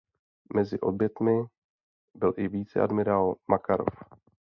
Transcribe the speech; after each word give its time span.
Mezi 0.53 0.79
oběťmi 0.79 1.35
byl 2.15 2.33
i 2.37 2.47
viceadmirál 2.47 3.35
Makarov. 3.47 3.95